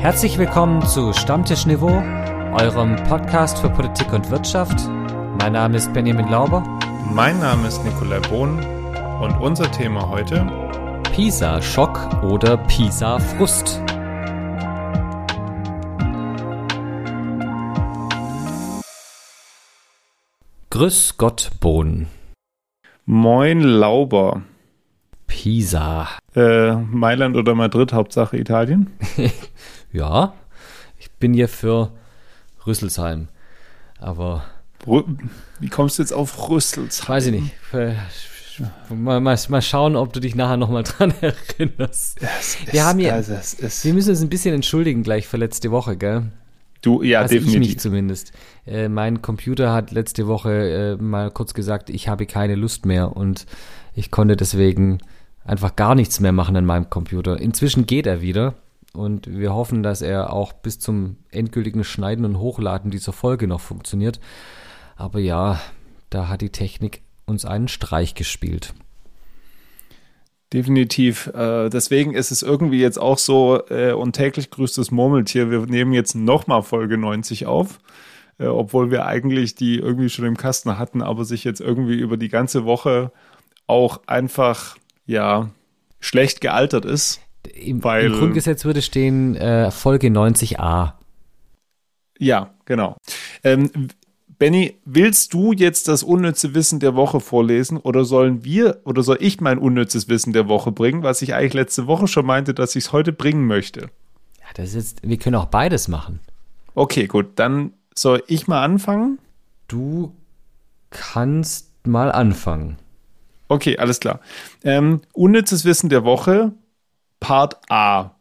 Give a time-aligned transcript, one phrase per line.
[0.00, 1.88] Herzlich willkommen zu Stammtisch Niveau,
[2.52, 4.88] eurem Podcast für Politik und Wirtschaft.
[5.40, 6.62] Mein Name ist Benjamin Lauber.
[7.12, 8.64] Mein Name ist Nikolai Bohn
[9.20, 10.46] und unser Thema heute
[11.12, 13.82] Pisa-Schock oder Pisa-Frust.
[20.70, 22.06] Grüß Gott, Bohn.
[23.04, 24.42] Moin Lauber.
[25.26, 26.08] Pisa.
[26.36, 28.96] Äh, Mailand oder Madrid, Hauptsache Italien?
[29.92, 30.34] ja,
[30.98, 31.92] ich bin hier für
[32.66, 33.28] Rüsselsheim.
[33.98, 34.44] Aber.
[35.60, 37.08] Wie kommst du jetzt auf Rüsselsheim?
[37.08, 37.52] Weiß ich nicht.
[37.72, 37.94] Äh,
[38.94, 42.20] mal, mal, mal schauen, ob du dich nachher nochmal dran erinnerst.
[42.70, 46.30] Wir haben hier, also wir müssen uns ein bisschen entschuldigen gleich für letzte Woche, gell?
[46.80, 47.60] Du, ja, also definitiv.
[47.60, 48.32] Ich mich zumindest.
[48.66, 53.16] Äh, mein Computer hat letzte Woche äh, mal kurz gesagt, ich habe keine Lust mehr
[53.16, 53.46] und
[53.94, 54.98] ich konnte deswegen
[55.44, 57.40] einfach gar nichts mehr machen an meinem Computer.
[57.40, 58.54] Inzwischen geht er wieder
[58.92, 63.60] und wir hoffen, dass er auch bis zum endgültigen Schneiden und Hochladen dieser Folge noch
[63.60, 64.20] funktioniert.
[64.96, 65.60] Aber ja,
[66.10, 68.74] da hat die Technik uns einen Streich gespielt.
[70.52, 71.26] Definitiv.
[71.28, 75.50] Äh, deswegen ist es irgendwie jetzt auch so, äh, und täglich grüßt das Murmeltier.
[75.50, 77.80] Wir nehmen jetzt nochmal Folge 90 auf,
[78.38, 82.16] äh, obwohl wir eigentlich die irgendwie schon im Kasten hatten, aber sich jetzt irgendwie über
[82.16, 83.12] die ganze Woche
[83.66, 85.50] auch einfach, ja,
[86.00, 87.20] schlecht gealtert ist.
[87.54, 90.92] Im, weil, im Grundgesetz würde stehen äh, Folge 90a.
[92.18, 92.96] Ja, genau.
[93.44, 93.70] Ähm,
[94.38, 99.18] Benny, willst du jetzt das unnütze Wissen der Woche vorlesen oder sollen wir oder soll
[99.20, 102.76] ich mein unnützes Wissen der Woche bringen, was ich eigentlich letzte Woche schon meinte, dass
[102.76, 103.90] ich es heute bringen möchte?
[104.38, 106.20] Ja, das ist jetzt, wir können auch beides machen.
[106.74, 109.18] Okay, gut, dann soll ich mal anfangen?
[109.66, 110.14] Du
[110.90, 112.78] kannst mal anfangen.
[113.48, 114.20] Okay, alles klar.
[114.62, 116.52] Ähm, unnützes Wissen der Woche,
[117.20, 118.14] Part A.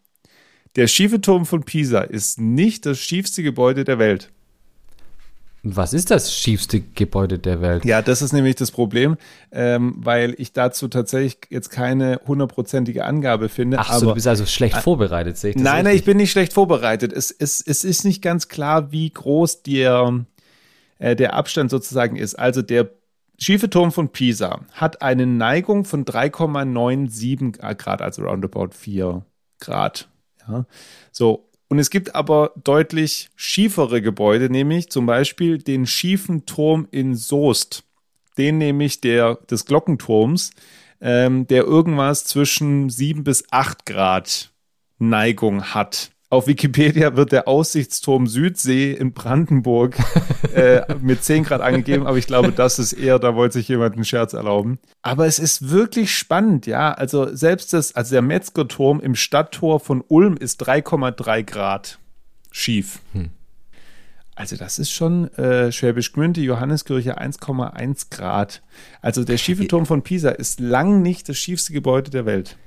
[0.76, 4.30] Der schiefe Turm von Pisa ist nicht das schiefste Gebäude der Welt.
[5.64, 7.84] Was ist das schiefste Gebäude der Welt?
[7.84, 9.18] Ja, das ist nämlich das Problem,
[9.52, 13.80] ähm, weil ich dazu tatsächlich jetzt keine hundertprozentige Angabe finde.
[13.80, 16.32] Ach so, du bist also schlecht vorbereitet, sehe ich das Nein, nein, ich bin nicht
[16.32, 17.12] schlecht vorbereitet.
[17.12, 20.26] Es, es, es ist nicht ganz klar, wie groß der,
[21.00, 22.36] äh, der Abstand sozusagen ist.
[22.36, 22.90] Also der
[23.40, 29.26] schiefe Turm von Pisa hat eine Neigung von 3,97 Grad, also roundabout 4
[29.60, 30.10] Grad.
[30.48, 30.66] Ja.
[31.12, 37.16] So, und es gibt aber deutlich schiefere Gebäude, nämlich zum Beispiel den schiefen Turm in
[37.16, 37.84] Soest.
[38.38, 40.52] Den nämlich der, des Glockenturms,
[41.02, 44.52] ähm, der irgendwas zwischen sieben bis acht Grad
[45.00, 46.12] Neigung hat.
[46.30, 49.96] Auf Wikipedia wird der Aussichtsturm Südsee in Brandenburg
[50.54, 53.96] äh, mit 10 Grad angegeben, aber ich glaube, das ist eher, da wollte sich jemand
[53.96, 54.78] einen Scherz erlauben.
[55.02, 56.92] Aber es ist wirklich spannend, ja.
[56.92, 62.00] Also selbst das, also der Metzgerturm im Stadttor von Ulm ist 3,3 Grad
[62.52, 63.00] schief.
[63.14, 63.30] Hm.
[64.36, 68.62] Also das ist schon äh, Schwäbisch Gmünd, die Johanneskirche 1,1 Grad.
[69.02, 72.58] Also der schiefe Turm von Pisa ist lang nicht das schiefste Gebäude der Welt.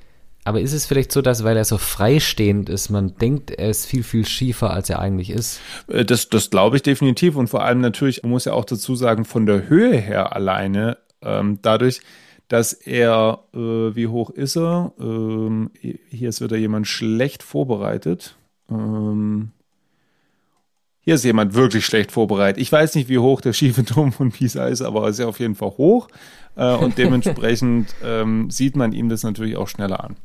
[0.45, 3.87] Aber ist es vielleicht so, dass weil er so freistehend ist, man denkt, er ist
[3.87, 5.61] viel, viel schiefer, als er eigentlich ist?
[5.89, 7.37] Äh, das, das glaube ich definitiv.
[7.37, 10.97] Und vor allem natürlich, man muss ja auch dazu sagen, von der Höhe her alleine,
[11.23, 12.01] ähm, dadurch,
[12.49, 14.93] dass er, äh, wie hoch ist er?
[14.99, 18.37] Ähm, hier ist wieder jemand schlecht vorbereitet.
[18.71, 19.53] Ähm,
[21.03, 22.61] hier ist jemand wirklich schlecht vorbereitet.
[22.61, 25.27] Ich weiß nicht, wie hoch der schiefe Turm von Pisa ist, aber er ist ja
[25.27, 26.09] auf jeden Fall hoch.
[26.57, 30.17] Äh, und dementsprechend ähm, sieht man ihm das natürlich auch schneller an.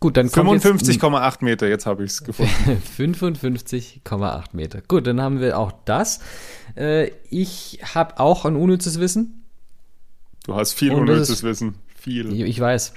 [0.00, 2.80] Gut, dann 55,8 Meter, jetzt habe ich es gefunden.
[2.98, 4.80] 55,8 Meter.
[4.86, 6.20] Gut, dann haben wir auch das.
[6.76, 9.44] Äh, ich habe auch ein unnützes Wissen.
[10.44, 11.74] Du hast viel Und unnützes ist, Wissen.
[11.96, 12.32] Viel.
[12.32, 12.94] Ich, ich, weiß.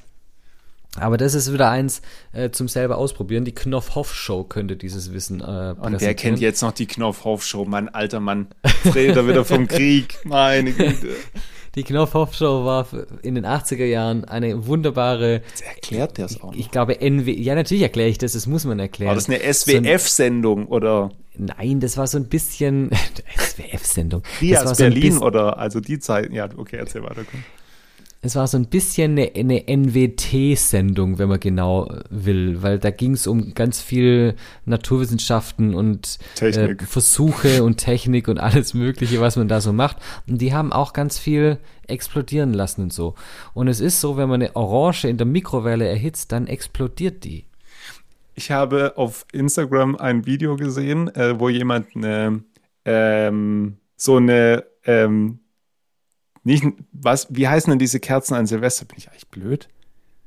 [0.97, 2.03] Aber das ist wieder eins
[2.33, 3.45] äh, zum selber ausprobieren.
[3.45, 7.65] Die Knopf-Hoff-Show könnte dieses Wissen äh, Und wer kennt jetzt noch die Knopf-Hoff-Show?
[7.65, 8.47] Mein alter Mann.
[8.83, 10.19] Freder wieder vom Krieg.
[10.23, 11.15] Meine Güte.
[11.75, 12.85] Die Knopfhoff-Show war
[13.21, 15.41] in den 80er Jahren eine wunderbare.
[15.47, 16.53] Jetzt erklärt der es auch.
[16.53, 17.31] Ich glaube, NW.
[17.31, 19.09] Ja, natürlich erkläre ich das, das muss man erklären.
[19.09, 21.11] War das eine SWF-Sendung oder?
[21.37, 22.91] Nein, das war so ein bisschen.
[23.37, 24.23] SWF-Sendung.
[24.41, 26.33] Rias Berlin so oder also die Zeiten.
[26.33, 27.23] Ja, okay, erzähl weiter.
[27.29, 27.41] Komm.
[28.23, 33.13] Es war so ein bisschen eine, eine NWT-Sendung, wenn man genau will, weil da ging
[33.13, 34.35] es um ganz viel
[34.65, 39.97] Naturwissenschaften und äh, Versuche und Technik und alles Mögliche, was man da so macht.
[40.27, 41.57] Und die haben auch ganz viel
[41.87, 43.15] explodieren lassen und so.
[43.55, 47.45] Und es ist so, wenn man eine Orange in der Mikrowelle erhitzt, dann explodiert die.
[48.35, 52.43] Ich habe auf Instagram ein Video gesehen, äh, wo jemand eine,
[52.85, 55.39] ähm, so eine ähm,
[56.43, 58.85] nicht, was, wie heißen denn diese Kerzen an Silvester?
[58.85, 59.69] Bin ich eigentlich blöd?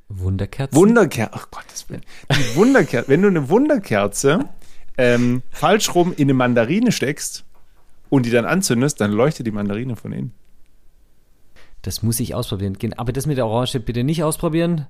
[0.09, 0.75] Wunderkerze.
[0.77, 1.33] Wunderkerze.
[1.35, 2.03] Ach Gottes Willen.
[2.31, 3.09] Die Wunderkerze.
[3.09, 4.49] Wenn du eine Wunderkerze
[4.97, 7.45] ähm, falsch rum in eine Mandarine steckst
[8.11, 10.33] und die dann anzündest, dann leuchtet die Mandarine von innen.
[11.83, 12.77] Das muss ich ausprobieren.
[12.97, 14.87] Aber das mit der Orange bitte nicht ausprobieren.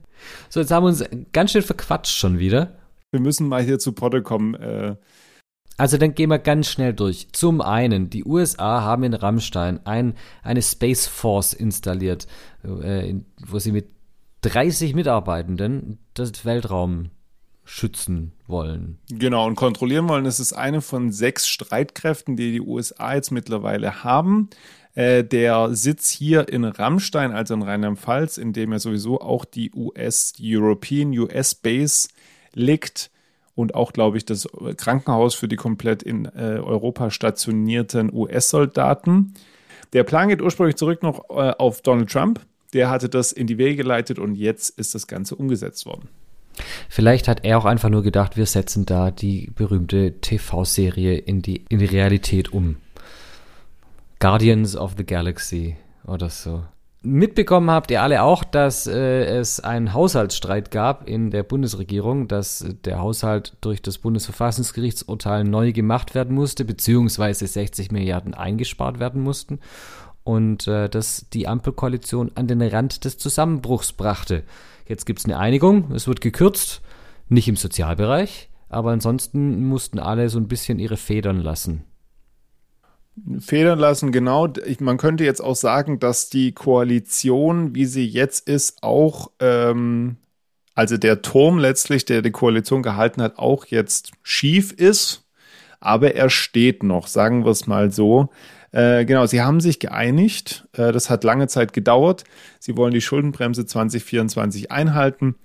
[0.48, 2.76] So, jetzt haben wir uns ganz schön verquatscht schon wieder.
[3.10, 4.54] Wir müssen mal hier zu Potte kommen.
[4.54, 4.96] Äh.
[5.76, 7.28] Also dann gehen wir ganz schnell durch.
[7.32, 12.26] Zum einen, die USA haben in Rammstein ein, eine Space Force installiert,
[12.62, 13.88] äh, wo sie mit
[14.42, 17.10] 30 Mitarbeitenden das Weltraum
[17.64, 18.98] schützen wollen.
[19.08, 20.24] Genau, und kontrollieren wollen.
[20.24, 24.50] Das ist eine von sechs Streitkräften, die die USA jetzt mittlerweile haben.
[24.94, 29.72] Äh, der Sitz hier in Rammstein, also in Rheinland-Pfalz, in dem ja sowieso auch die
[29.74, 32.08] US, die European US Base
[32.52, 33.10] liegt
[33.54, 39.34] und auch, glaube ich, das Krankenhaus für die komplett in äh, Europa stationierten US-Soldaten.
[39.92, 42.40] Der Plan geht ursprünglich zurück noch äh, auf Donald Trump.
[42.72, 46.08] Der hatte das in die Wege geleitet und jetzt ist das Ganze umgesetzt worden.
[46.88, 51.64] Vielleicht hat er auch einfach nur gedacht, wir setzen da die berühmte TV-Serie in die,
[51.68, 52.76] in die Realität um.
[54.18, 55.76] Guardians of the Galaxy
[56.06, 56.64] oder so.
[57.06, 62.64] Mitbekommen habt ihr alle auch, dass äh, es einen Haushaltsstreit gab in der Bundesregierung, dass
[62.84, 69.60] der Haushalt durch das Bundesverfassungsgerichtsurteil neu gemacht werden musste, beziehungsweise 60 Milliarden eingespart werden mussten
[70.24, 74.42] und äh, dass die Ampelkoalition an den Rand des Zusammenbruchs brachte.
[74.88, 76.80] Jetzt gibt es eine Einigung, es wird gekürzt,
[77.28, 81.84] nicht im Sozialbereich, aber ansonsten mussten alle so ein bisschen ihre Federn lassen.
[83.38, 84.48] Federn lassen, genau.
[84.66, 90.16] Ich, man könnte jetzt auch sagen, dass die Koalition, wie sie jetzt ist, auch, ähm,
[90.74, 95.24] also der Turm letztlich, der die Koalition gehalten hat, auch jetzt schief ist.
[95.78, 98.30] Aber er steht noch, sagen wir es mal so.
[98.72, 100.66] Äh, genau, sie haben sich geeinigt.
[100.72, 102.24] Äh, das hat lange Zeit gedauert.
[102.58, 105.36] Sie wollen die Schuldenbremse 2024 einhalten.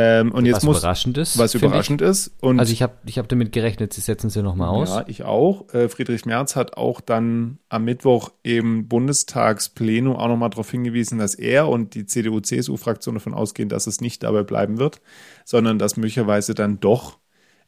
[0.00, 1.38] Ähm, und jetzt was muss, überraschend ist.
[1.38, 2.08] Was überraschend ich.
[2.08, 2.30] ist.
[2.40, 4.90] Und also ich habe ich hab damit gerechnet, sie setzen sie nochmal aus.
[4.90, 5.74] Ja, ich auch.
[5.74, 11.34] Äh, Friedrich Merz hat auch dann am Mittwoch im Bundestagsplenum auch nochmal darauf hingewiesen, dass
[11.34, 15.00] er und die CDU-CSU-Fraktion davon ausgehen, dass es nicht dabei bleiben wird,
[15.44, 17.18] sondern dass möglicherweise dann doch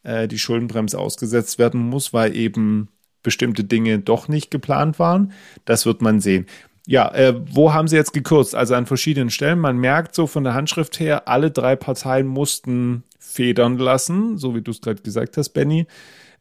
[0.05, 2.91] äh, die Schuldenbremse ausgesetzt werden muss, weil eben
[3.25, 5.33] bestimmte Dinge doch nicht geplant waren.
[5.65, 6.47] Das wird man sehen.
[6.87, 8.55] Ja, äh, wo haben sie jetzt gekürzt?
[8.55, 9.59] Also an verschiedenen Stellen.
[9.59, 14.63] Man merkt so von der Handschrift her, alle drei Parteien mussten federn lassen, so wie
[14.63, 15.87] du es gerade gesagt hast, Benny.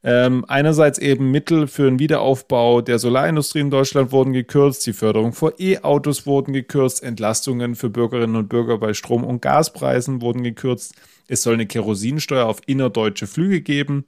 [0.01, 5.33] Ähm, einerseits eben Mittel für den Wiederaufbau der Solarindustrie in Deutschland wurden gekürzt, die Förderung
[5.33, 10.95] vor E-Autos wurden gekürzt, Entlastungen für Bürgerinnen und Bürger bei Strom- und Gaspreisen wurden gekürzt.
[11.27, 14.05] Es soll eine Kerosinsteuer auf innerdeutsche Flüge geben.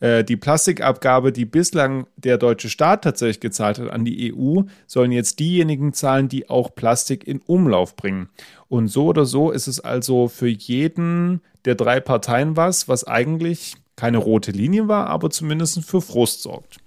[0.00, 5.12] Äh, die Plastikabgabe, die bislang der deutsche Staat tatsächlich gezahlt hat an die EU, sollen
[5.12, 8.28] jetzt diejenigen zahlen, die auch Plastik in Umlauf bringen.
[8.68, 13.74] Und so oder so ist es also für jeden der drei Parteien was, was eigentlich
[13.96, 16.78] keine rote Linie war, aber zumindest für Frust sorgt.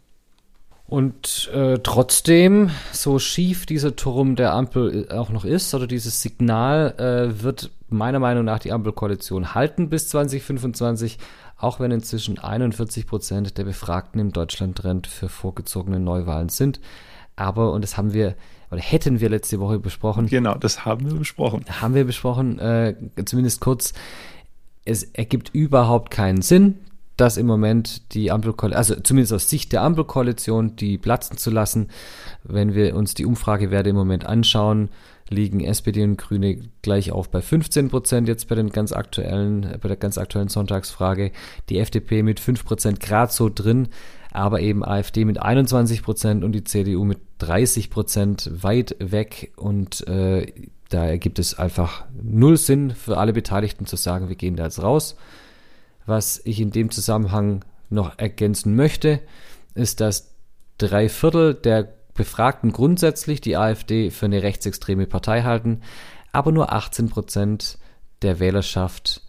[0.90, 6.96] Und äh, trotzdem, so schief dieser Turm der Ampel auch noch ist, oder dieses Signal,
[6.98, 11.20] äh, wird meiner Meinung nach die Ampelkoalition halten bis 2025
[11.60, 16.80] auch wenn inzwischen 41 Prozent der Befragten im Deutschland-Trend für vorgezogene Neuwahlen sind.
[17.36, 18.36] Aber, und das haben wir,
[18.72, 20.28] oder hätten wir letzte Woche besprochen.
[20.28, 21.66] Genau, das haben wir besprochen.
[21.82, 22.96] Haben wir besprochen, äh,
[23.26, 23.94] zumindest kurz.
[24.86, 26.80] Es ergibt überhaupt keinen Sinn,
[27.20, 31.90] dass im Moment die Ampelkoalition, also zumindest aus Sicht der Ampelkoalition, die platzen zu lassen.
[32.44, 34.90] Wenn wir uns die Umfragewerte im Moment anschauen,
[35.30, 39.88] liegen SPD und Grüne gleich auf bei 15 Prozent jetzt bei den ganz aktuellen, bei
[39.88, 41.32] der ganz aktuellen Sonntagsfrage.
[41.70, 43.90] Die FDP mit 5 Prozent gerade so drin,
[44.32, 50.08] aber eben AfD mit 21 Prozent und die CDU mit 30 Prozent weit weg und
[50.08, 50.48] äh,
[50.90, 54.82] da ergibt es einfach null Sinn für alle Beteiligten zu sagen, wir gehen da jetzt
[54.82, 55.16] raus.
[56.10, 59.20] Was ich in dem Zusammenhang noch ergänzen möchte,
[59.76, 60.34] ist, dass
[60.80, 65.82] drei Viertel der Befragten grundsätzlich die AfD für eine rechtsextreme Partei halten,
[66.32, 67.78] aber nur 18 Prozent
[68.24, 69.22] der Wählerschaft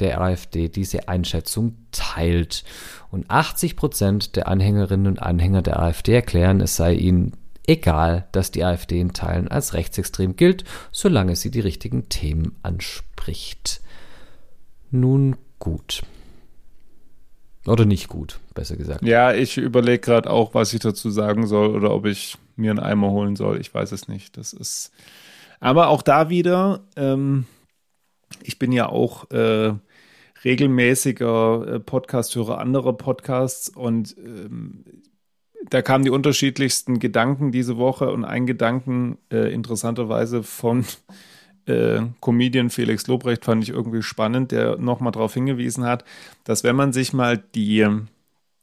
[0.00, 2.64] der AfD diese Einschätzung teilt.
[3.12, 7.36] Und 80 Prozent der Anhängerinnen und Anhänger der AfD erklären, es sei ihnen
[7.68, 13.80] egal, dass die AfD in Teilen als rechtsextrem gilt, solange sie die richtigen Themen anspricht.
[14.90, 16.02] Nun gut.
[17.66, 19.02] Oder nicht gut, besser gesagt.
[19.02, 22.80] Ja, ich überlege gerade auch, was ich dazu sagen soll oder ob ich mir einen
[22.80, 23.60] Eimer holen soll.
[23.60, 24.36] Ich weiß es nicht.
[24.36, 24.92] Das ist.
[25.58, 27.46] Aber auch da wieder, ähm,
[28.42, 29.72] ich bin ja auch äh,
[30.44, 34.84] regelmäßiger äh, Podcast-Hörer anderer Podcasts und ähm,
[35.68, 40.84] da kamen die unterschiedlichsten Gedanken diese Woche und ein Gedanken äh, interessanterweise von
[41.66, 46.04] äh, Comedian Felix Lobrecht fand ich irgendwie spannend, der nochmal darauf hingewiesen hat,
[46.44, 47.86] dass wenn man sich mal die,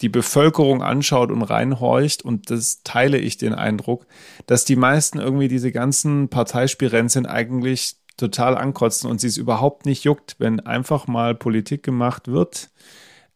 [0.01, 4.05] die Bevölkerung anschaut und reinhorcht, und das teile ich den Eindruck,
[4.47, 10.03] dass die meisten irgendwie diese ganzen Parteispirenzien eigentlich total ankotzen und sie es überhaupt nicht
[10.03, 12.69] juckt, wenn einfach mal Politik gemacht wird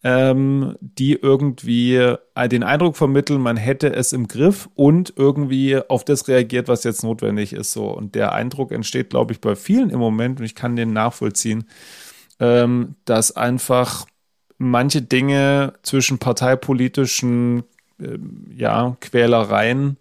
[0.03, 6.05] ähm, die irgendwie äh, den Eindruck vermitteln, man hätte es im Griff und irgendwie auf
[6.05, 7.71] das reagiert, was jetzt notwendig ist.
[7.71, 7.89] So.
[7.89, 11.65] Und der Eindruck entsteht, glaube ich, bei vielen im Moment, und ich kann den nachvollziehen,
[12.39, 14.05] ähm, dass einfach
[14.59, 17.63] manche Dinge zwischen parteipolitischen
[17.99, 18.17] äh,
[18.55, 19.97] ja, Quälereien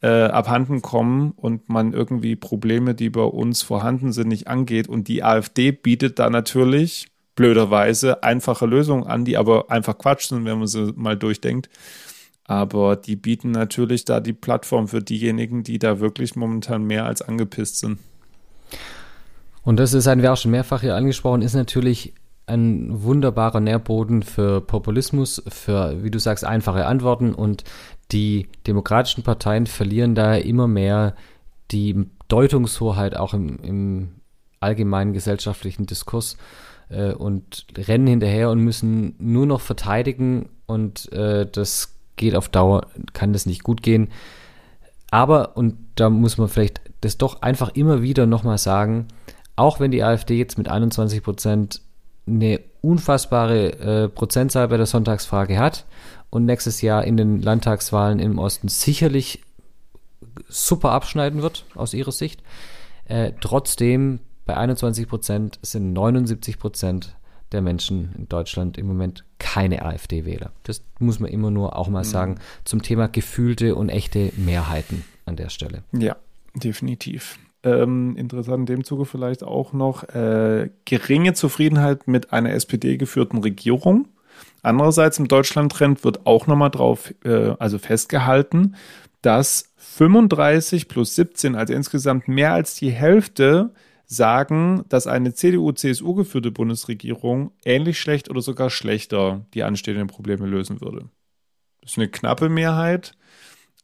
[0.00, 4.88] äh, abhanden kommen und man irgendwie Probleme, die bei uns vorhanden sind, nicht angeht.
[4.88, 7.06] Und die AfD bietet da natürlich
[7.38, 11.70] blöderweise einfache Lösungen an, die aber einfach Quatsch sind, wenn man sie mal durchdenkt.
[12.42, 17.22] Aber die bieten natürlich da die Plattform für diejenigen, die da wirklich momentan mehr als
[17.22, 18.00] angepisst sind.
[19.62, 22.12] Und das ist, hatten wir schon mehrfach hier angesprochen, ist natürlich
[22.46, 27.34] ein wunderbarer Nährboden für Populismus, für, wie du sagst, einfache Antworten.
[27.34, 27.62] Und
[28.10, 31.14] die demokratischen Parteien verlieren da immer mehr
[31.70, 34.08] die Deutungshoheit auch im, im
[34.58, 36.36] allgemeinen gesellschaftlichen Diskurs
[36.88, 42.86] äh, und rennen hinterher und müssen nur noch verteidigen und äh, das geht auf Dauer,
[43.12, 44.08] kann das nicht gut gehen.
[45.10, 49.08] Aber, und da muss man vielleicht das doch einfach immer wieder nochmal sagen,
[49.56, 51.80] auch wenn die AfD jetzt mit 21 Prozent
[52.26, 55.86] eine unfassbare äh, Prozentzahl bei der Sonntagsfrage hat
[56.30, 59.42] und nächstes Jahr in den Landtagswahlen im Osten sicherlich
[60.48, 62.42] super abschneiden wird aus ihrer Sicht,
[63.06, 67.14] äh, trotzdem bei 21 Prozent sind 79 Prozent
[67.52, 70.52] der Menschen in Deutschland im Moment keine AfD-Wähler.
[70.62, 72.08] Das muss man immer nur auch mal mhm.
[72.08, 75.82] sagen zum Thema gefühlte und echte Mehrheiten an der Stelle.
[75.92, 76.16] Ja,
[76.54, 77.38] definitiv.
[77.62, 84.08] Ähm, interessant in dem Zuge vielleicht auch noch äh, geringe Zufriedenheit mit einer SPD-geführten Regierung.
[84.62, 88.76] Andererseits im Deutschland-Trend wird auch nochmal drauf, äh, also festgehalten,
[89.20, 93.72] dass 35 plus 17, also insgesamt mehr als die Hälfte
[94.08, 100.80] sagen, dass eine CDU-CSU geführte Bundesregierung ähnlich schlecht oder sogar schlechter die anstehenden Probleme lösen
[100.80, 101.10] würde.
[101.82, 103.12] Das ist eine knappe Mehrheit,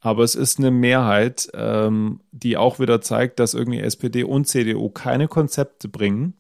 [0.00, 4.88] aber es ist eine Mehrheit, ähm, die auch wieder zeigt, dass irgendwie SPD und CDU
[4.88, 6.34] keine Konzepte bringen.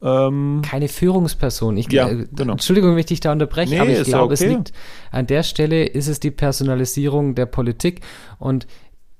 [0.00, 1.76] Ähm, keine Führungsperson.
[1.78, 2.52] Ich, ja, äh, genau.
[2.52, 4.34] Entschuldigung, wenn ich dich da unterbreche, nee, aber ich glaube, okay.
[4.34, 4.72] es liegt
[5.10, 8.02] an der Stelle ist es die Personalisierung der Politik
[8.38, 8.68] und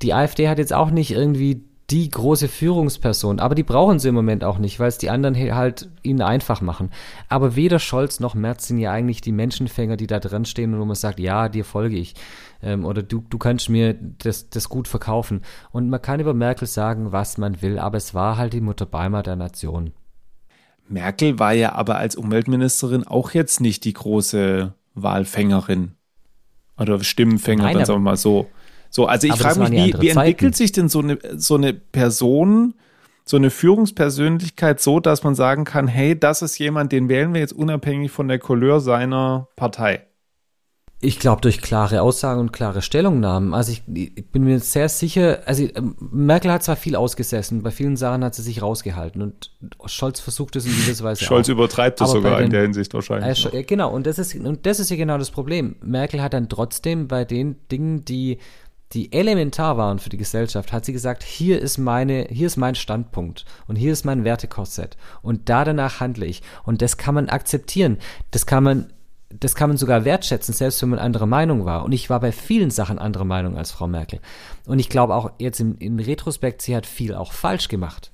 [0.02, 3.38] die AfD hat jetzt auch nicht irgendwie die große Führungsperson.
[3.38, 6.60] Aber die brauchen sie im Moment auch nicht, weil es die anderen halt ihnen einfach
[6.60, 6.90] machen.
[7.28, 10.80] Aber weder Scholz noch Merz sind ja eigentlich die Menschenfänger, die da dran stehen und
[10.80, 12.14] wo man sagt, ja, dir folge ich.
[12.62, 15.42] Ähm, oder du, du kannst mir das, das gut verkaufen.
[15.70, 18.86] Und man kann über Merkel sagen, was man will, aber es war halt die Mutter
[18.86, 19.92] Beimer der Nation.
[20.88, 25.92] Merkel war ja aber als Umweltministerin auch jetzt nicht die große Wahlfängerin.
[26.78, 28.48] Oder Stimmenfängerin, Nein, sagen wir mal so.
[28.90, 32.74] So, also ich frage mich, wie, wie entwickelt sich denn so eine, so eine Person,
[33.24, 37.40] so eine Führungspersönlichkeit so, dass man sagen kann, hey, das ist jemand, den wählen wir
[37.40, 40.06] jetzt unabhängig von der Couleur seiner Partei?
[40.98, 43.52] Ich glaube durch klare Aussagen und klare Stellungnahmen.
[43.52, 47.70] Also ich, ich, bin mir sehr sicher, also ähm, Merkel hat zwar viel ausgesessen, bei
[47.70, 49.52] vielen Sachen hat sie sich rausgehalten und
[49.84, 51.52] Scholz versucht es in gewisser Weise Scholz auch.
[51.52, 53.52] übertreibt es sogar den, in der Hinsicht wahrscheinlich.
[53.52, 55.76] Äh, genau, und das ist und das ist ja genau das Problem.
[55.82, 58.38] Merkel hat dann trotzdem bei den Dingen, die
[58.92, 62.74] die elementar waren für die Gesellschaft, hat sie gesagt, hier ist meine, hier ist mein
[62.74, 66.42] Standpunkt und hier ist mein Wertekorsett und da danach handle ich.
[66.64, 67.98] Und das kann man akzeptieren,
[68.30, 68.92] das kann man,
[69.28, 71.84] das kann man sogar wertschätzen, selbst wenn man anderer Meinung war.
[71.84, 74.20] Und ich war bei vielen Sachen anderer Meinung als Frau Merkel.
[74.66, 78.12] Und ich glaube auch jetzt in, in Retrospekt, sie hat viel auch falsch gemacht,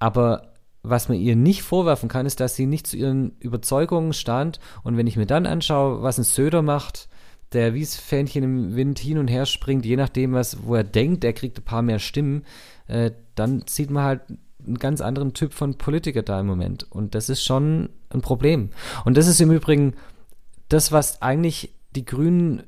[0.00, 0.50] aber
[0.82, 4.60] was man ihr nicht vorwerfen kann, ist, dass sie nicht zu ihren Überzeugungen stand.
[4.82, 7.09] Und wenn ich mir dann anschaue, was ein Söder macht,
[7.52, 11.24] der wie Fähnchen im Wind hin und her springt, je nachdem, was, wo er denkt,
[11.24, 12.44] er kriegt ein paar mehr Stimmen,
[12.86, 14.20] äh, dann sieht man halt
[14.64, 16.86] einen ganz anderen Typ von Politiker da im Moment.
[16.90, 18.70] Und das ist schon ein Problem.
[19.04, 19.94] Und das ist im Übrigen
[20.68, 22.62] das, was eigentlich die Grünen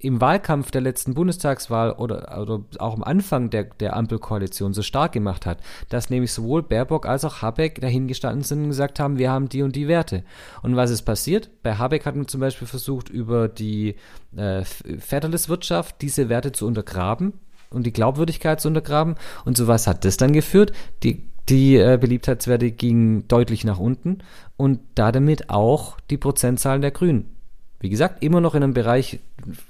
[0.00, 5.12] im Wahlkampf der letzten Bundestagswahl oder, oder auch am Anfang der, der Ampelkoalition so stark
[5.12, 9.30] gemacht hat, dass nämlich sowohl Baerbock als auch Habeck dahingestanden sind und gesagt haben, wir
[9.30, 10.24] haben die und die Werte.
[10.62, 11.50] Und was ist passiert?
[11.62, 13.96] Bei Habeck hat man zum Beispiel versucht, über die
[14.36, 17.34] äh, Federleswirtschaft diese Werte zu untergraben
[17.70, 19.16] und die Glaubwürdigkeit zu untergraben.
[19.44, 20.72] Und so was hat das dann geführt?
[21.02, 24.18] Die die äh, Beliebtheitswerte gingen deutlich nach unten
[24.56, 27.39] und damit auch die Prozentzahlen der Grünen.
[27.80, 29.20] Wie gesagt, immer noch in einem Bereich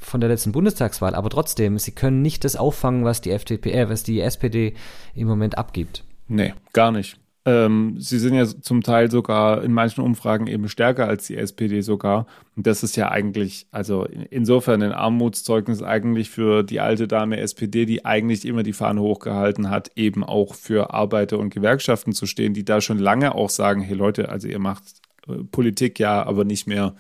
[0.01, 3.89] von der letzten Bundestagswahl, aber trotzdem, sie können nicht das auffangen, was die FDP, äh,
[3.89, 4.75] was die SPD
[5.15, 6.05] im Moment abgibt.
[6.27, 7.21] Nee, gar nicht.
[7.47, 11.81] Ähm, sie sind ja zum Teil sogar in manchen Umfragen eben stärker als die SPD
[11.81, 12.27] sogar.
[12.55, 17.87] Und das ist ja eigentlich, also insofern ein Armutszeugnis eigentlich für die alte Dame SPD,
[17.87, 22.53] die eigentlich immer die Fahne hochgehalten hat, eben auch für Arbeiter und Gewerkschaften zu stehen,
[22.53, 24.83] die da schon lange auch sagen, hey Leute, also ihr macht
[25.27, 26.95] äh, Politik ja, aber nicht mehr,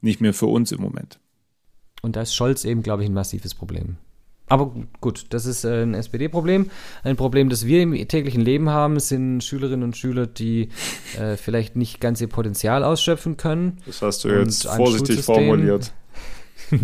[0.00, 1.18] nicht mehr für uns im Moment.
[2.02, 3.96] Und da ist Scholz eben, glaube ich, ein massives Problem.
[4.50, 6.70] Aber gut, das ist äh, ein SPD-Problem.
[7.04, 10.70] Ein Problem, das wir im täglichen Leben haben, sind Schülerinnen und Schüler, die
[11.16, 13.78] äh, vielleicht nicht ganz ihr Potenzial ausschöpfen können.
[13.86, 15.92] Das hast du jetzt vorsichtig formuliert.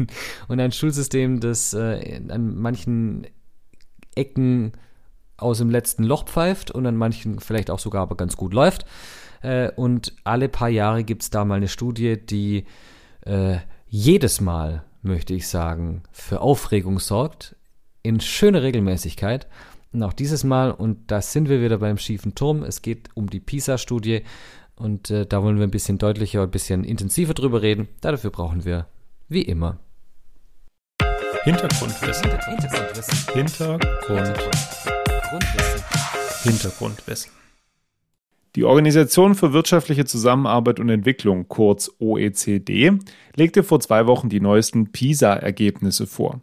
[0.48, 3.26] und ein Schulsystem, das äh, an manchen
[4.14, 4.72] Ecken
[5.36, 8.86] aus dem letzten Loch pfeift und an manchen vielleicht auch sogar aber ganz gut läuft.
[9.42, 12.64] Äh, und alle paar Jahre gibt es da mal eine Studie, die
[13.26, 17.56] äh, jedes Mal möchte ich sagen, für Aufregung sorgt,
[18.02, 19.46] in schöner Regelmäßigkeit.
[19.92, 23.30] Und auch dieses Mal, und da sind wir wieder beim schiefen Turm, es geht um
[23.30, 24.22] die PISA-Studie
[24.74, 27.88] und äh, da wollen wir ein bisschen deutlicher, ein bisschen intensiver drüber reden.
[28.00, 28.86] Dafür brauchen wir,
[29.28, 29.78] wie immer,
[31.46, 32.28] Hintergrundwissen.
[33.32, 33.32] Hintergrundwissen.
[33.32, 35.82] Hintergrundwissen.
[36.42, 37.30] Hintergrundwissen.
[38.56, 42.98] Die Organisation für wirtschaftliche Zusammenarbeit und Entwicklung, kurz OECD,
[43.34, 46.40] legte vor zwei Wochen die neuesten PISA-Ergebnisse vor.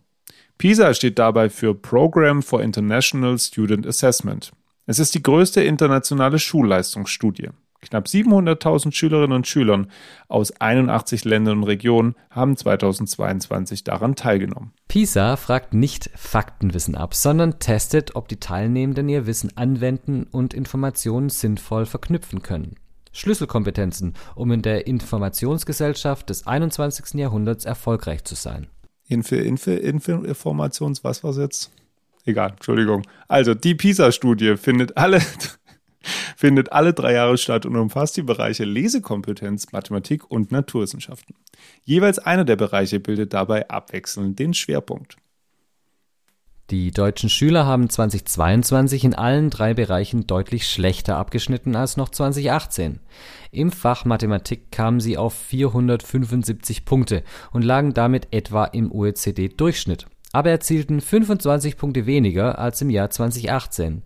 [0.60, 4.51] PISA steht dabei für Program for International Student Assessment.
[4.86, 7.50] Es ist die größte internationale Schulleistungsstudie.
[7.84, 9.86] Knapp 700.000 Schülerinnen und Schüler
[10.28, 14.72] aus 81 Ländern und Regionen haben 2022 daran teilgenommen.
[14.88, 21.30] PISA fragt nicht Faktenwissen ab, sondern testet, ob die Teilnehmenden ihr Wissen anwenden und Informationen
[21.30, 22.75] sinnvoll verknüpfen können.
[23.12, 27.13] Schlüsselkompetenzen, um in der Informationsgesellschaft des 21.
[27.20, 28.68] Jahrhunderts erfolgreich zu sein.
[29.08, 31.72] Info, Info, Info, Informations, was war's jetzt?
[32.25, 33.04] Egal, Entschuldigung.
[33.28, 35.22] Also, die PISA-Studie findet alle,
[36.44, 41.36] findet alle drei Jahre statt und umfasst die Bereiche Lesekompetenz, Mathematik und Naturwissenschaften.
[41.86, 45.16] Jeweils einer der Bereiche bildet dabei abwechselnd den Schwerpunkt.
[46.70, 53.00] Die deutschen Schüler haben 2022 in allen drei Bereichen deutlich schlechter abgeschnitten als noch 2018.
[53.51, 60.50] Im Fach Mathematik kamen sie auf 475 Punkte und lagen damit etwa im OECD-Durchschnitt, aber
[60.50, 64.03] erzielten 25 Punkte weniger als im Jahr 2018.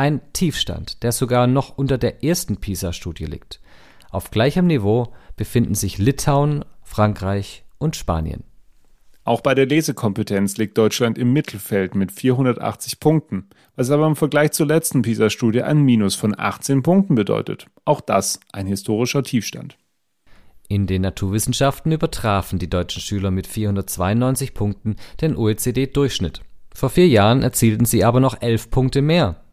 [0.00, 3.60] Ein Tiefstand, der sogar noch unter der ersten PISA-Studie liegt.
[4.08, 8.44] Auf gleichem Niveau befinden sich Litauen, Frankreich und Spanien.
[9.24, 14.52] Auch bei der Lesekompetenz liegt Deutschland im Mittelfeld mit 480 Punkten, was aber im Vergleich
[14.52, 17.66] zur letzten PISA-Studie ein Minus von 18 Punkten bedeutet.
[17.84, 19.76] Auch das ein historischer Tiefstand.
[20.66, 26.40] In den Naturwissenschaften übertrafen die deutschen Schüler mit 492 Punkten den OECD-Durchschnitt.
[26.74, 29.44] Vor vier Jahren erzielten sie aber noch elf Punkte mehr.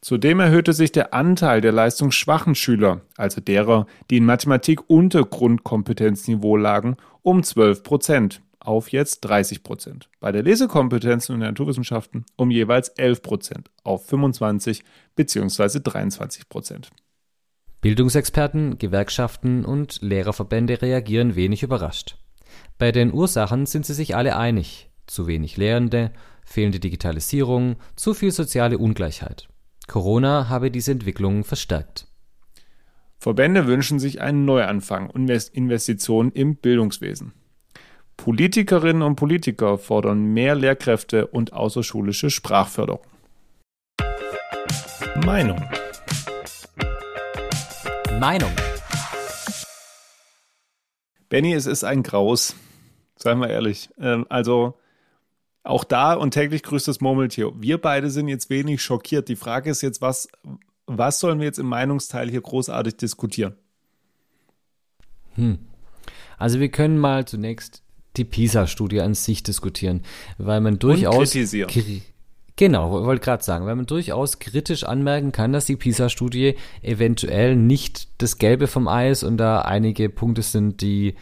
[0.00, 6.56] Zudem erhöhte sich der Anteil der leistungsschwachen Schüler, also derer, die in Mathematik unter Grundkompetenzniveau
[6.56, 10.08] lagen, um 12 Prozent auf jetzt 30 Prozent.
[10.20, 14.84] Bei der Lesekompetenz und Naturwissenschaften um jeweils 11 Prozent auf 25
[15.16, 15.80] bzw.
[15.80, 16.90] 23 Prozent.
[17.80, 22.18] Bildungsexperten, Gewerkschaften und Lehrerverbände reagieren wenig überrascht.
[22.76, 24.90] Bei den Ursachen sind sie sich alle einig.
[25.06, 26.12] Zu wenig Lehrende,
[26.44, 29.48] fehlende Digitalisierung, zu viel soziale Ungleichheit.
[29.88, 32.06] Corona habe diese Entwicklung verstärkt.
[33.16, 37.32] Verbände wünschen sich einen Neuanfang und Investitionen im Bildungswesen.
[38.18, 43.00] Politikerinnen und Politiker fordern mehr Lehrkräfte und außerschulische Sprachförderung.
[45.24, 45.64] Meinung.
[48.20, 48.52] Meinung.
[51.30, 52.54] Benny, es ist ein Graus.
[53.16, 53.88] Seien wir ehrlich.
[53.98, 54.74] Ähm, also
[55.64, 57.52] auch da und täglich grüßt das Murmeltier.
[57.56, 59.28] Wir beide sind jetzt wenig schockiert.
[59.28, 60.28] Die Frage ist jetzt, was,
[60.86, 63.54] was sollen wir jetzt im Meinungsteil hier großartig diskutieren?
[65.34, 65.58] Hm.
[66.38, 67.82] Also wir können mal zunächst
[68.16, 70.02] die PISA-Studie an sich diskutieren,
[70.38, 71.34] weil man durchaus
[72.56, 78.08] Genau, wollte gerade sagen, weil man durchaus kritisch anmerken kann, dass die PISA-Studie eventuell nicht
[78.18, 81.14] das Gelbe vom Eis und da einige Punkte sind, die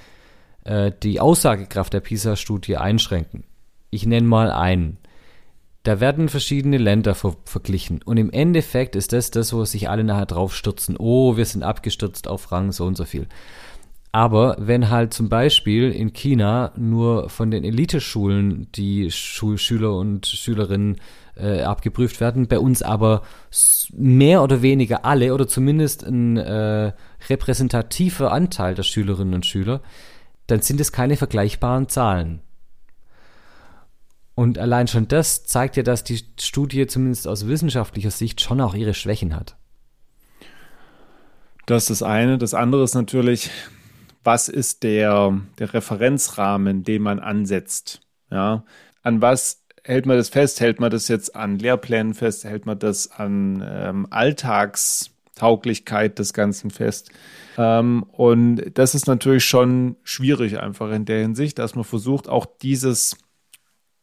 [0.64, 3.44] äh, die Aussagekraft der PISA-Studie einschränken.
[3.90, 4.98] Ich nenne mal einen.
[5.82, 10.02] Da werden verschiedene Länder ver verglichen und im Endeffekt ist das das, wo sich alle
[10.02, 10.96] nachher drauf stürzen.
[10.98, 13.28] Oh, wir sind abgestürzt auf Rang so und so viel.
[14.16, 20.26] Aber wenn halt zum Beispiel in China nur von den Eliteschulen die Schul Schüler und
[20.26, 20.96] Schülerinnen
[21.36, 23.22] äh, abgeprüft werden, bei uns aber
[23.92, 26.92] mehr oder weniger alle oder zumindest ein äh,
[27.28, 29.82] repräsentativer Anteil der Schülerinnen und Schüler,
[30.46, 32.40] dann sind es keine vergleichbaren Zahlen.
[34.36, 38.74] Und allein schon das zeigt ja, dass die Studie zumindest aus wissenschaftlicher Sicht schon auch
[38.74, 39.56] ihre Schwächen hat.
[41.64, 42.36] Das ist das eine.
[42.36, 43.50] Das andere ist natürlich,
[44.24, 48.02] was ist der, der Referenzrahmen, den man ansetzt?
[48.30, 48.64] Ja,
[49.02, 50.60] an was hält man das fest?
[50.60, 52.44] Hält man das jetzt an Lehrplänen fest?
[52.44, 57.10] Hält man das an ähm, Alltagstauglichkeit des Ganzen fest?
[57.56, 62.44] Ähm, und das ist natürlich schon schwierig einfach in der Hinsicht, dass man versucht, auch
[62.44, 63.16] dieses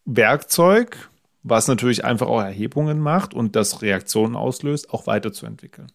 [0.05, 1.09] Werkzeug,
[1.43, 5.91] was natürlich einfach auch Erhebungen macht und das Reaktionen auslöst, auch weiterzuentwickeln.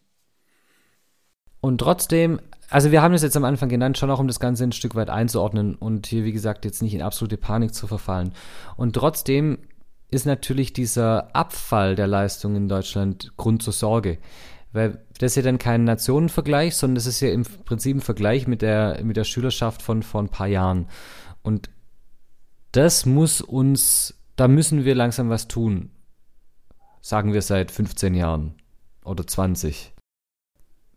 [1.60, 2.40] Und trotzdem,
[2.70, 4.94] also wir haben es jetzt am Anfang genannt, schon auch um das Ganze ein Stück
[4.94, 8.32] weit einzuordnen und hier, wie gesagt, jetzt nicht in absolute Panik zu verfallen.
[8.76, 9.58] Und trotzdem
[10.10, 14.18] ist natürlich dieser Abfall der Leistung in Deutschland Grund zur Sorge.
[14.72, 18.46] Weil das ist ja dann kein Nationenvergleich, sondern das ist ja im Prinzip ein Vergleich
[18.46, 20.88] mit der, mit der Schülerschaft von vor ein paar Jahren.
[21.42, 21.70] Und
[22.72, 25.90] das muss uns, da müssen wir langsam was tun.
[27.00, 28.54] Sagen wir seit 15 Jahren
[29.04, 29.92] oder 20.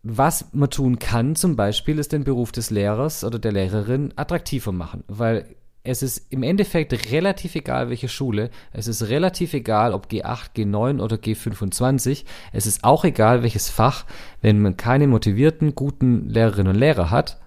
[0.02, 4.72] Was man tun kann, zum Beispiel, ist den Beruf des Lehrers oder der Lehrerin attraktiver
[4.72, 5.54] machen, weil
[5.84, 8.50] es ist im Endeffekt relativ egal, welche Schule.
[8.72, 12.24] Es ist relativ egal, ob G8, G9 oder G25.
[12.52, 14.06] Es ist auch egal, welches Fach.
[14.40, 17.40] Wenn man keine motivierten, guten Lehrerinnen und Lehrer hat,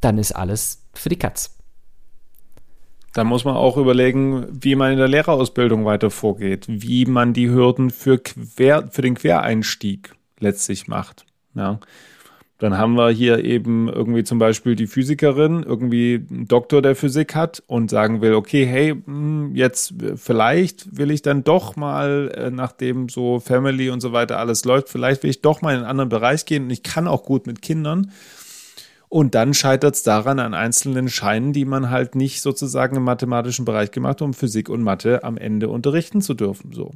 [0.00, 1.58] dann ist alles für die Katz.
[3.12, 7.50] Da muss man auch überlegen, wie man in der Lehrerausbildung weiter vorgeht, wie man die
[7.50, 11.26] Hürden für, Quer, für den Quereinstieg letztlich macht.
[11.54, 11.78] Ja.
[12.62, 17.34] Dann haben wir hier eben irgendwie zum Beispiel die Physikerin, irgendwie einen Doktor der Physik
[17.34, 22.50] hat und sagen will, okay, hey, hm, jetzt vielleicht will ich dann doch mal, äh,
[22.52, 25.86] nachdem so Family und so weiter alles läuft, vielleicht will ich doch mal in einen
[25.86, 28.12] anderen Bereich gehen und ich kann auch gut mit Kindern.
[29.12, 33.66] Und dann scheitert es daran an einzelnen Scheinen, die man halt nicht sozusagen im mathematischen
[33.66, 36.72] Bereich gemacht hat, um Physik und Mathe am Ende unterrichten zu dürfen.
[36.72, 36.92] So.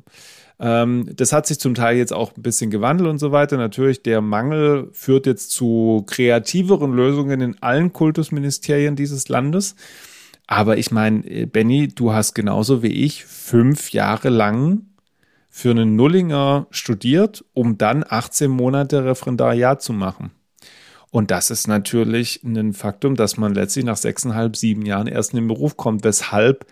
[0.59, 3.59] Ähm, das hat sich zum Teil jetzt auch ein bisschen gewandelt und so weiter.
[3.59, 9.77] Natürlich, der Mangel führt jetzt zu kreativeren Lösungen in allen Kultusministerien dieses Landes.
[10.47, 14.87] Aber ich meine, äh, Benny, du hast genauso wie ich fünf Jahre lang
[15.51, 20.31] für einen Nullinger studiert, um dann 18 Monate Referendariat zu machen.
[21.17, 25.39] Und das ist natürlich ein Faktum, dass man letztlich nach sechseinhalb, sieben Jahren erst in
[25.39, 26.67] den Beruf kommt, weshalb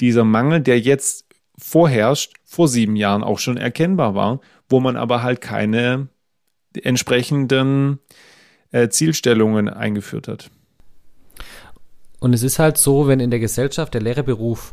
[0.00, 1.26] dieser Mangel, der jetzt
[1.58, 6.08] vorherrscht, vor sieben Jahren auch schon erkennbar war, wo man aber halt keine
[6.72, 7.98] entsprechenden
[8.72, 10.50] äh, Zielstellungen eingeführt hat.
[12.20, 14.72] Und es ist halt so, wenn in der Gesellschaft der Lehrerberuf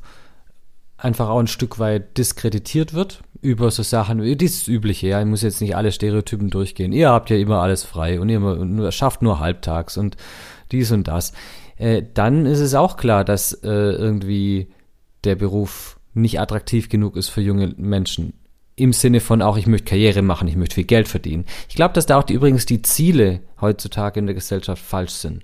[0.97, 5.27] einfach auch ein Stück weit diskreditiert wird über so Sachen, wie dieses Übliche, ja, ich
[5.27, 6.91] muss jetzt nicht alle Stereotypen durchgehen.
[6.91, 10.17] Ihr habt ja immer alles frei und ihr schafft nur halbtags und
[10.71, 11.33] dies und das.
[11.77, 14.69] Äh, dann ist es auch klar, dass äh, irgendwie
[15.23, 18.33] der Beruf nicht attraktiv genug ist für junge Menschen.
[18.75, 21.45] Im Sinne von auch, ich möchte Karriere machen, ich möchte viel Geld verdienen.
[21.69, 25.43] Ich glaube, dass da auch die, übrigens die Ziele heutzutage in der Gesellschaft falsch sind.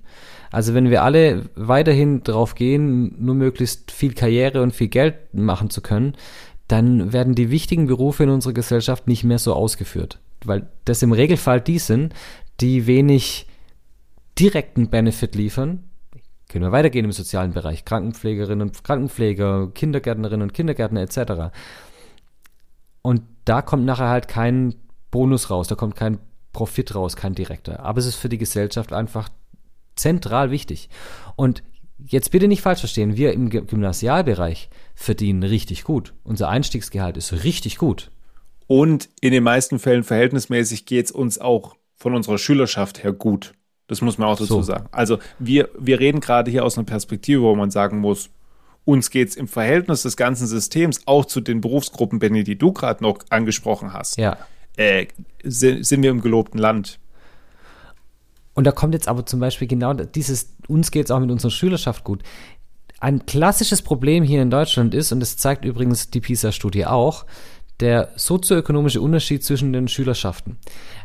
[0.54, 5.68] Also wenn wir alle weiterhin drauf gehen, nur möglichst viel Karriere und viel Geld machen
[5.68, 6.14] zu können,
[6.68, 10.20] dann werden die wichtigen Berufe in unserer Gesellschaft nicht mehr so ausgeführt.
[10.44, 12.14] Weil das im Regelfall die sind,
[12.60, 13.48] die wenig
[14.38, 15.82] direkten Benefit liefern,
[16.48, 17.84] können wir weitergehen im sozialen Bereich.
[17.84, 21.52] Krankenpflegerinnen und Krankenpfleger, Kindergärtnerinnen und Kindergärtner etc.
[23.02, 24.76] Und da kommt nachher halt kein
[25.10, 26.18] Bonus raus, da kommt kein
[26.52, 27.80] Profit raus, kein direkter.
[27.80, 29.28] Aber es ist für die Gesellschaft einfach
[29.96, 30.88] zentral wichtig.
[31.36, 31.62] Und
[31.98, 36.14] jetzt bitte nicht falsch verstehen, wir im Gymnasialbereich verdienen richtig gut.
[36.22, 38.10] Unser Einstiegsgehalt ist richtig gut.
[38.66, 43.52] Und in den meisten Fällen verhältnismäßig geht es uns auch von unserer Schülerschaft her gut.
[43.86, 44.62] Das muss man auch dazu so.
[44.62, 44.88] sagen.
[44.92, 48.30] Also wir, wir reden gerade hier aus einer Perspektive, wo man sagen muss,
[48.84, 52.72] uns geht es im Verhältnis des ganzen Systems auch zu den Berufsgruppen, Benny, die du
[52.72, 54.18] gerade noch angesprochen hast.
[54.18, 54.36] Ja.
[54.76, 55.06] Äh,
[55.42, 56.98] sind, sind wir im gelobten Land.
[58.54, 61.50] Und da kommt jetzt aber zum Beispiel genau dieses, uns geht es auch mit unserer
[61.50, 62.22] Schülerschaft gut.
[63.00, 67.26] Ein klassisches Problem hier in Deutschland ist, und das zeigt übrigens die PISA-Studie auch,
[67.80, 70.58] der sozioökonomische Unterschied zwischen den Schülerschaften.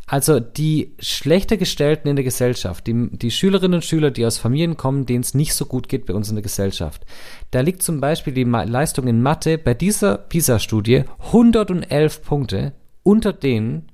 [0.06, 4.78] Also die schlechter gestellten in der Gesellschaft, die, die Schülerinnen und Schüler, die aus Familien
[4.78, 7.06] kommen, denen es nicht so gut geht bei uns in der Gesellschaft.
[7.52, 13.92] Da liegt zum Beispiel die Leistung in Mathe bei dieser PISA-Studie 111 Punkte unter denen,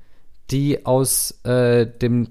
[0.52, 2.28] die aus äh, dem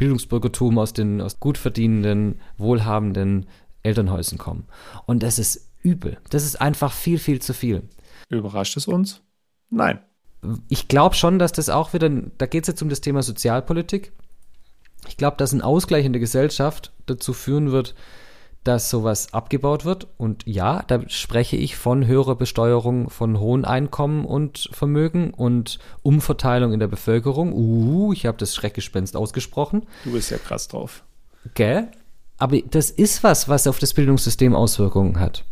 [0.00, 3.46] Bildungsbürgertum, aus den aus gut verdienenden, wohlhabenden
[3.82, 4.64] Elternhäusern kommen.
[5.04, 6.16] Und das ist übel.
[6.30, 7.82] Das ist einfach viel, viel zu viel.
[8.30, 9.20] Überrascht es uns?
[9.68, 10.00] Nein.
[10.70, 14.12] Ich glaube schon, dass das auch wieder, da geht es jetzt um das Thema Sozialpolitik.
[15.06, 17.94] Ich glaube, dass ein Ausgleich in der Gesellschaft dazu führen wird,
[18.64, 20.06] dass sowas abgebaut wird.
[20.16, 26.72] Und ja, da spreche ich von höherer Besteuerung von hohen Einkommen und Vermögen und Umverteilung
[26.72, 27.52] in der Bevölkerung.
[27.52, 29.86] Uh, ich habe das Schreckgespenst ausgesprochen.
[30.04, 31.04] Du bist ja krass drauf.
[31.54, 31.88] Gell?
[32.38, 35.44] Aber das ist was, was auf das Bildungssystem Auswirkungen hat.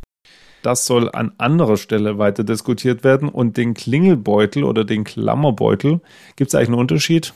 [0.63, 3.29] Das soll an anderer Stelle weiter diskutiert werden.
[3.29, 6.01] Und den Klingelbeutel oder den Klammerbeutel,
[6.37, 7.33] gibt es eigentlich einen Unterschied?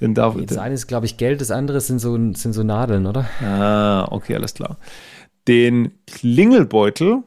[0.00, 3.06] Denn da, das eine ist, glaube ich, Geld, das andere sind so, sind so Nadeln,
[3.06, 3.26] oder?
[3.42, 4.76] Ah, okay, alles klar.
[5.48, 7.22] Den Klingelbeutel,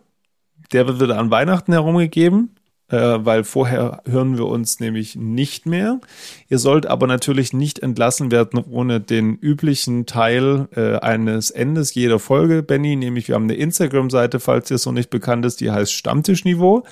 [0.72, 2.56] der wird wieder an Weihnachten herumgegeben,
[2.90, 6.00] äh, weil vorher hören wir uns nämlich nicht mehr.
[6.48, 12.20] Ihr sollt aber natürlich nicht entlassen werden ohne den üblichen Teil äh, eines Endes jeder
[12.20, 15.92] Folge, Benny, nämlich wir haben eine Instagram-Seite, falls dir so nicht bekannt ist, die heißt
[15.92, 16.84] Stammtischniveau.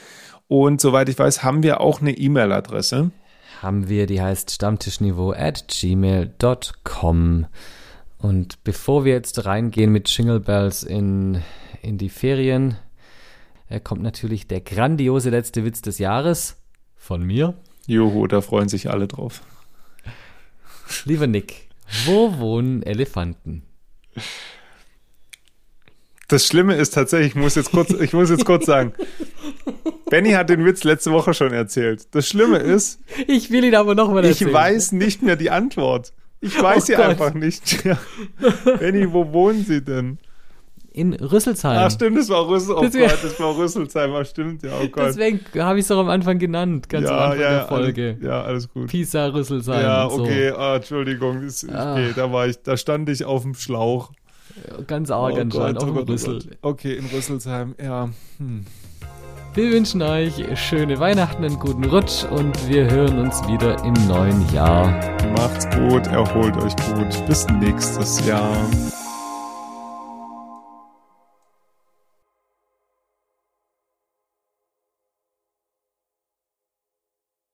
[0.47, 3.11] Und soweit ich weiß, haben wir auch eine E-Mail-Adresse
[3.61, 7.45] haben wir, die heißt stammtischniveau at gmail.com.
[8.19, 11.41] Und bevor wir jetzt reingehen mit Jingle Bells in,
[11.81, 12.77] in die Ferien,
[13.69, 16.57] äh, kommt natürlich der grandiose letzte Witz des Jahres
[16.95, 17.53] von mir.
[17.85, 19.41] Juhu, da freuen sich alle drauf.
[21.05, 21.69] Lieber Nick,
[22.05, 23.63] wo wohnen Elefanten?
[26.27, 28.93] Das Schlimme ist tatsächlich, ich muss jetzt kurz, ich muss jetzt kurz sagen,
[30.09, 32.07] Benny hat den Witz letzte Woche schon erzählt.
[32.15, 34.49] Das Schlimme ist, ich will ihn aber nochmal erzählen.
[34.49, 36.13] Ich weiß nicht mehr die Antwort.
[36.39, 37.05] Ich weiß oh sie Gott.
[37.05, 37.83] einfach nicht.
[37.83, 37.97] Ja.
[38.79, 40.19] Benny, wo wohnen Sie denn?
[40.91, 41.77] In Rüsselsheim.
[41.77, 42.77] Ach stimmt, das war Rüsselsheim.
[42.77, 45.07] Oh deswegen, Gott, das war Rüsselsheim, ach stimmt, ja, oh Gott.
[45.09, 48.09] Deswegen habe ich es doch am Anfang genannt, ganz ja, am Anfang ja, der Folge.
[48.09, 48.87] Alles, ja, alles gut.
[48.87, 49.81] Pisa, Rüsselsheim.
[49.81, 50.57] Ja, okay, so.
[50.57, 51.93] ah, Entschuldigung, ist, ah.
[51.93, 54.11] okay, da war ich, da stand ich auf dem Schlauch.
[54.87, 56.39] Ganz arg oh anscheinend, Gott, auf oh Gott, Rüssel.
[56.63, 58.09] Okay, in Rüsselsheim, ja.
[58.39, 58.65] Hm.
[59.57, 64.47] Wir wünschen euch schöne Weihnachten, einen guten Rutsch und wir hören uns wieder im neuen
[64.53, 64.85] Jahr.
[65.31, 67.25] Macht's gut, erholt euch gut.
[67.25, 68.55] Bis nächstes Jahr.